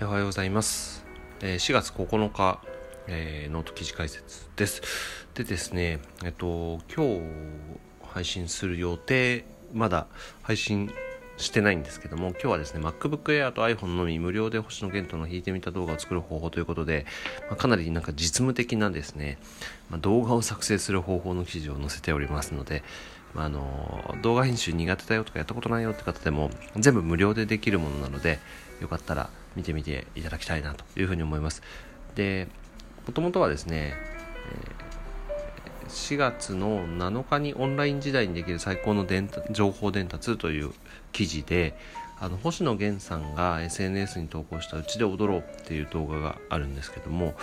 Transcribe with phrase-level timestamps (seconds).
[0.00, 1.04] おはようございます。
[1.40, 2.60] 4月9日、
[3.08, 4.80] え、ノート記事解説です。
[5.34, 7.20] でですねえっと今日
[8.02, 9.44] 配信する予定
[9.74, 10.06] まだ
[10.42, 10.90] 配信
[11.36, 17.04] してないんですけども今日はですね MacBook Air と iPhone のみ無料で星野源との弾いてみた動画を作る方法ということで、
[17.50, 19.38] ま、かなりなんか実務的なですね、
[19.90, 22.82] ま、動画を作成する方法の記事を載せておりますので、
[23.36, 28.38] あ、の動画編集苦手だよとかやったことないよって方でも全部無料でできるものなので
[28.80, 31.62] よかったら見てみていただきたいなというふうに思います。
[32.14, 32.48] で
[33.06, 33.94] もともとはですね、
[35.84, 40.70] えー、4月の7日にオンライン時代にできる最高の伝情報伝達という
[41.12, 41.76] 記事で
[42.20, 47.34] あの星野源さんが SNS に投稿した「うちで踊ろう」っていう動画があるんですけども、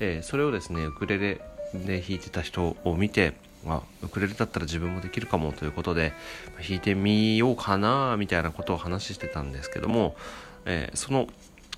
[0.00, 1.40] えー、それをですねウクレレ
[1.72, 3.34] で弾いてた人を見て
[3.66, 6.12] あウクレレだったら自分もできるかもということで
[6.58, 10.16] 弾いてみようかなみたいなことを話してたんですけども、
[10.66, 11.28] えー、その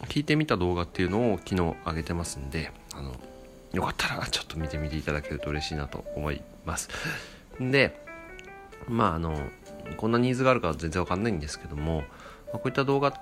[0.00, 3.14] 弾いてみた動画っていうのを昨日上げてますんであの
[3.72, 6.88] よかったらちょっと見てみていただけると嬉しいなと思います。
[7.61, 8.05] で
[8.89, 9.39] まああの
[9.96, 12.02] こんなニーズがあるかは全然わかんないんですけども、
[12.52, 13.14] ま、こういった動画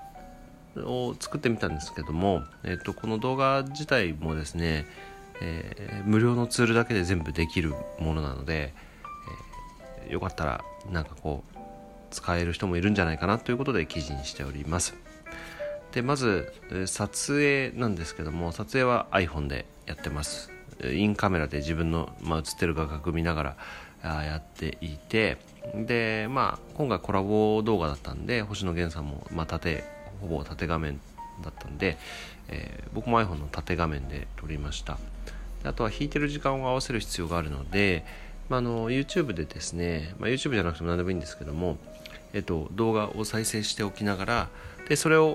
[0.77, 4.85] を作ってみたんですけども、えーと、この動画自体もですね、
[5.41, 8.73] えー、無料のツールだけで全部できるものなので、
[10.05, 11.57] えー、よかったらなんかこう
[12.11, 14.95] 使える人もいるんじゃないかなということで記事にしております。
[15.91, 16.51] でまず
[16.87, 20.51] 撮影なんですけども撮影は iPhone でやってます。
[20.83, 23.55] インカメラで自分の、まあ、映ってる画角見なが
[24.03, 25.37] らやっていて
[25.73, 29.85] でまあ今回コラボ動画だったんで星野源さんも、まあ、縦
[30.19, 30.99] ほぼ縦画面
[31.43, 31.97] だったんで、
[32.49, 34.97] えー、僕も iPhone の縦画面で撮りました。
[35.63, 38.05] あとは弾いてる時間を合わせる必要があるので、
[38.49, 41.77] まあ、の YouTube でですね、まあ、YouTube じゃなくても何でもいいんですけども、
[42.33, 44.49] えっと、動画を再生しておきながら
[44.87, 45.33] でそれを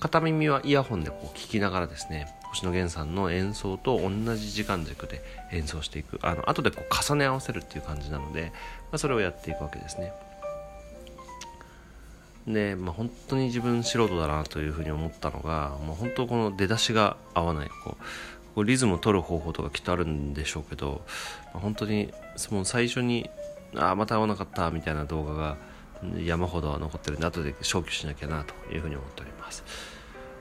[0.00, 5.22] 片耳はイヤホンでこう聞きながらですね星野源さんの演奏と同じ時間軸で
[5.52, 6.18] 演奏していく。
[6.22, 8.52] あの後でこう重ね合わせるっていう感じなので、
[8.90, 10.12] まあ、それをやっていくわけですね。
[12.46, 17.68] で、まあ、本当に自分素人だなというふうに思ったのがもう本当この出だしが合わない。
[17.68, 18.04] こう
[18.54, 21.02] こうリズムを取る方法とかきっとあるんでしょうけど、
[21.54, 23.30] まあ、本当にその最初に
[23.74, 25.56] ああまた合わなかったみたいな動画が
[26.18, 29.64] 山ほど残ってるんで後で消去しなきゃなというふうに思っております。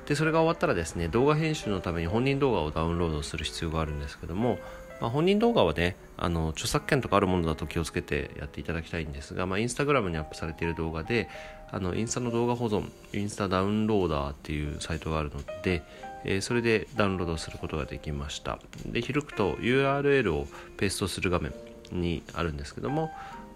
[0.08, 4.60] でそれが終わったらですね動画編集のために本人動画をダウンロードする必要があるんですけども、
[5.02, 11.28] まあ、本人動画はねあの著作権とかあるものだと気をつけてやっていただきたいんですが、まあ、インスタグラムにアップされている動画で
[11.72, 15.84] あのインスタの動画保存インスタダウンローダーっていうサイトがあるので、
[16.24, 18.60] えー、それでダウンロードすることができました。
[18.86, 20.48] で開くと URL を
[20.78, 21.54] ペーストする画面
[21.92, 23.10] にあるんですけども、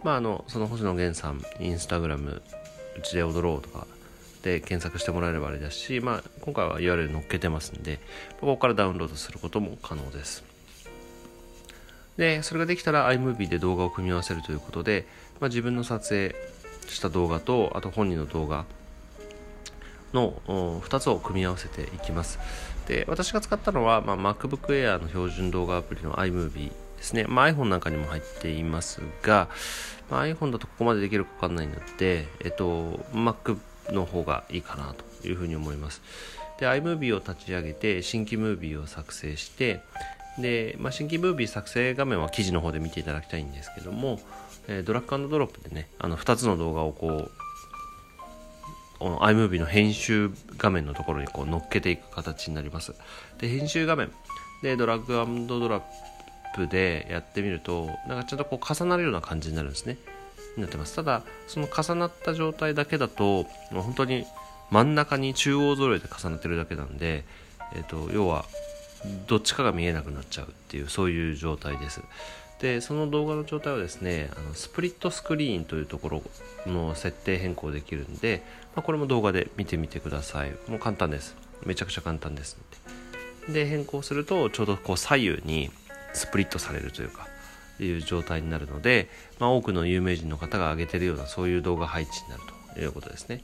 [0.04, 2.42] まあ、あのその星野源さんインスタグラム
[2.98, 3.86] うちで踊ろうとか
[4.44, 8.00] で検索してもらえればあれだし、まあ、今回は URL 載っけてますんで
[8.40, 10.55] ここからダウンロードすることも可能です。
[12.18, 15.06] でそれができたら iMovie で動画を組み合わせるということで、
[15.40, 16.36] まあ、自分の撮影
[16.88, 18.66] した動画とあと本人の動画
[20.14, 22.40] の2つを組み合わせていきます
[22.88, 29.50] で私が使ったのは、まあ、MacBook Air の標準動画アプリの iMovie ですね、まあ、iPhone なんかにも入っていますが、
[30.10, 33.58] まあ、iPhone だとここまでできるか分かんないので、えっと、Mac
[33.90, 36.02] の方がいいかなというふうに思います。
[36.60, 39.82] で、iMovie を立ち上げて、新規ムービーを作成して、
[40.38, 44.20] で、まあ、新規ムービー作成画面は記事の方で見ていただきたいんですけども、
[44.68, 47.32] えー、ドラッグドロップでね、あの2つの動画をこう、
[49.00, 52.94] iMovie の編集画面のところにこう乗っけていく形になります。
[53.40, 54.12] で、編集画面
[54.64, 55.82] でドラッグドロッ
[56.56, 59.98] プでやってみると、なんかちゃんとこう重なるような感じになるんですね。
[60.58, 63.44] なってますただその重なった状態だけだと
[63.74, 64.26] 本当に
[64.72, 67.24] 真ん中に中央揃えて重なってるだけなんで、
[67.76, 68.46] えーと、要は
[69.28, 72.02] どっちかが見えなくなっちゃうっていうそういう状態です。
[72.60, 76.24] でその動画の状態はですねあのスプリットスクリーンというところ
[76.66, 78.44] の設定変更できるんで、
[78.76, 80.52] まあ、これも動画で見てみてください。
[80.68, 81.36] もう簡単です。
[81.66, 82.58] めちゃくちゃ簡単です。
[83.50, 85.70] で変更するとちょうどこう左右に
[86.14, 87.28] スプリットされるというか
[87.80, 89.10] いう状態になるので、
[89.40, 92.42] まあ、多くの有名人の方が上げてるようなそういう動画配置になる
[92.74, 93.44] ということですね。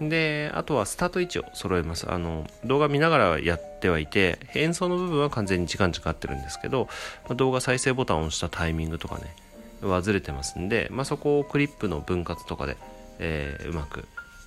[0.00, 2.10] で、あとはスタート位置を揃えます。
[2.10, 6.88] あの、動画見ながらやってはいて、演奏の部分は完全に時間軸合ってるんですけど、
[7.28, 9.34] ま、動画再生ボタンを押したタイミングとかね、
[9.82, 12.76] はずれてますんで、まあ、そこをクリップの分割とかで、
[13.18, 14.06] えー、うまく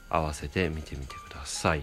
[0.09, 1.81] 合わせて見てみてください。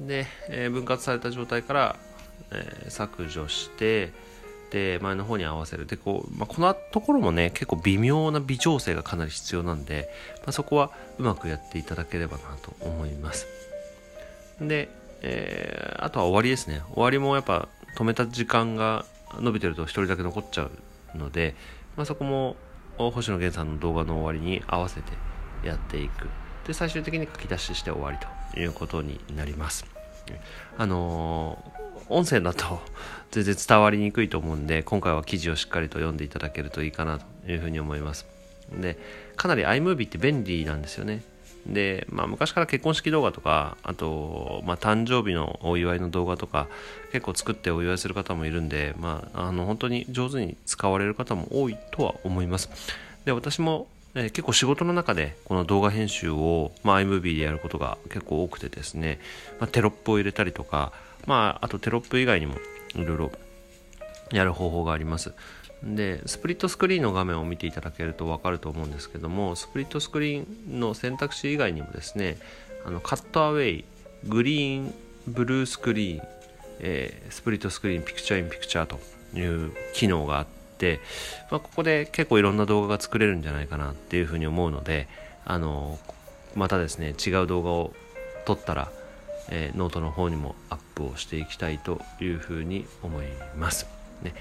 [0.00, 1.96] で、えー、分割された状態から、
[2.52, 4.12] えー、削除して、
[4.70, 5.86] て前の方に合わせる。
[5.86, 10.08] でこう、まあ、このところもね結構微妙な微調整がかなり必要なんで、
[10.38, 13.46] まあ、そこはうまくやっていただければなと思います。
[14.60, 14.88] で、
[15.22, 16.82] えー、あとは終わりですね。
[16.92, 19.04] 終わりもやっぱ止めた時間が
[19.38, 20.70] 伸びてると1人だけ残っちゃ
[21.14, 21.54] うので、
[21.96, 22.56] まあ、そこも
[22.96, 25.12] 星野源さんの動画の終わりに合わせて
[25.64, 26.28] やっていく。
[26.66, 28.18] で最終的に書き出しして終わり
[28.54, 29.86] ということになります。
[30.78, 31.69] あの、
[32.10, 32.80] 音声だと
[33.30, 38.26] 全然伝わりにくいと思うんで今回は記事をしっかりと読んでいただけるといいかなというふうに思います。
[38.80, 38.98] で
[39.36, 41.22] かなり iMovie って便利なんですよね。
[41.66, 46.68] で、まあ、昔から結婚式動画とかあと、まあ、誕生日のお祝いの動画とか
[47.12, 52.70] 結構作ってお祝いする方もいるんで、まあ、あの本当に上手に使われる方も多いとは思います。
[53.24, 59.20] で私もえ、結構仕事の中でこの動画編集を、まあ、iMovie でやることが結構多くてですね、
[59.60, 60.92] まあ、テロップを入れたりとか、
[61.26, 62.54] まあ、あとテロップ以外にも
[62.94, 63.32] いろいろ
[64.32, 65.32] やる方法があります。
[65.82, 72.36] でスプリットスクリーンの画面を見ていただけると分かると思うんですけどもスプリットスクリーンの選択肢以外にもですね
[72.84, 73.84] あのカットアウェイ
[74.26, 74.94] グリーン
[75.26, 76.22] ブルースクリーン、
[76.80, 79.00] えー、スプリットスクリーンピクチャーインピクチャーと
[79.38, 80.46] いう機能があっ
[80.76, 81.00] て、
[81.50, 85.08] まあ、ここで結構いろんな動画が作れるんじゃないかなっていうふうに思うので
[85.46, 85.98] あの
[86.54, 87.94] またですね違う動画を
[88.44, 88.90] 撮ったら、
[89.48, 93.26] えー、ノートの方にもアップをしていきたいというふうに思い
[93.56, 93.86] ます。
[94.22, 94.34] ね、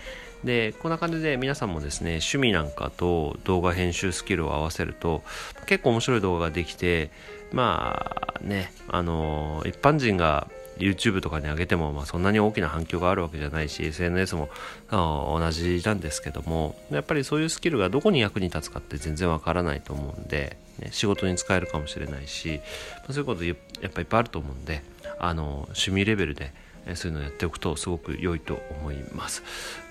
[0.43, 5.23] でこんな感じで皆さんもですね趣味なんかと動画編集スキルを合わせると
[5.67, 7.11] 結構面白い動画ができて
[7.53, 8.05] ま
[8.37, 10.47] あねあの一般人が
[10.79, 14.49] YouTube とかに上げても、まあ、そんなに大きな反響があるわけじゃないし SNS も
[14.89, 22.61] 同じなんですけどもやっぱりそういうスキルがどこに役に立つかって全然わからないと思うんで、ね、仕事に使えるかもしれないし、
[22.97, 24.81] まあ、そういうことやっぱいっぱいあると思うんで
[25.19, 26.53] あの趣味レベルで
[26.95, 29.43] そういうのをやっておくとすごく良いと思います。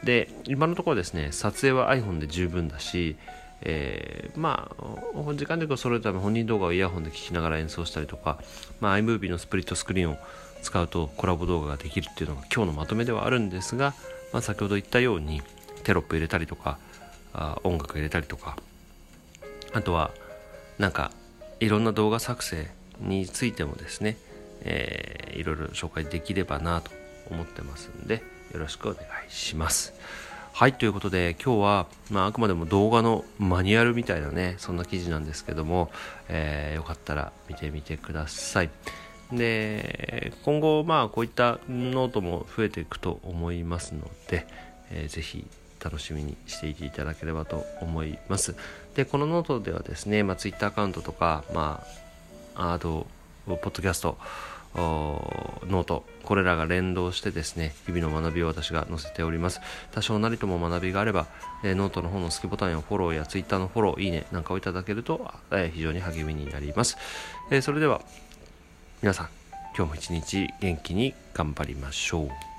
[0.03, 3.17] で今のところですね撮影は iPhone で十分だし
[3.61, 8.39] えー、まあ時間軸を揃えるため本人動画をイヤホンで聞きながら演奏したりとか、
[8.81, 10.19] まあ、iMovie のスプリットスクリーンを
[10.63, 13.95] 使うとコラボ動画ができるっていうのが今日のまとめではあるんですが、
[14.33, 15.43] まあ、先ほど言ったように
[15.85, 16.79] テロップ入れたりとか
[17.33, 18.57] あ音楽入れたりとか
[19.73, 20.11] あとは
[20.79, 21.11] なんか
[21.61, 22.69] いろんな動画作成
[23.01, 24.17] についてもですね、
[24.63, 26.91] えー、いろいろ紹介できればなと
[27.31, 28.23] 思ってますんで
[28.53, 29.93] よろしくお願いします。
[30.53, 35.93] はい、ということで今日は、まあ、あくまでも動画のマニュアルみたいなね、そんな記事なんですけども、
[36.29, 38.71] えー、よかったら見てみてください。
[39.33, 44.47] で今後まあこういったノートも増えていくと思いますので、
[44.91, 45.47] えー、ぜひ
[45.83, 48.57] 楽しみにしていていただければと思います。
[48.95, 51.85] でこのノートではですね、まあ、Twitter アカウントとか、ま
[52.55, 53.07] あ、あと
[53.47, 54.19] ポッドキャスト
[54.75, 59.61] ノートこれらが連動してですね日々の学びを私が載せております。
[59.93, 61.27] 多少なりとも学びがあれば、
[61.65, 66.97] えー、ノートの方の好きボタンやフォローや Twitter のフォローいいねなんかをいただけると、えー、非常に励みになります、
[67.51, 68.03] えー、それでは
[69.01, 69.29] 皆さん
[69.77, 72.58] 今日も一日元気に頑張りましょう。